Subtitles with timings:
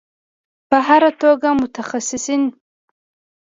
[0.69, 2.43] په هر توګه متخصصین